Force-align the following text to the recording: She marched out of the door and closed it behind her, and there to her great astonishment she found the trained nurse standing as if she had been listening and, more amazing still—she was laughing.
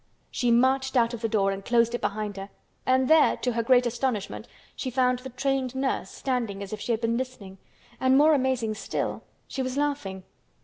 She 0.31 0.49
marched 0.49 0.97
out 0.97 1.13
of 1.13 1.21
the 1.21 1.29
door 1.29 1.51
and 1.51 1.63
closed 1.63 1.93
it 1.93 2.01
behind 2.01 2.35
her, 2.35 2.49
and 2.87 3.07
there 3.07 3.37
to 3.37 3.51
her 3.51 3.61
great 3.61 3.85
astonishment 3.85 4.47
she 4.75 4.89
found 4.89 5.19
the 5.19 5.29
trained 5.29 5.75
nurse 5.75 6.09
standing 6.09 6.63
as 6.63 6.73
if 6.73 6.81
she 6.81 6.91
had 6.91 7.01
been 7.01 7.17
listening 7.17 7.59
and, 7.99 8.17
more 8.17 8.33
amazing 8.33 8.73
still—she 8.73 9.61
was 9.61 9.77
laughing. 9.77 10.23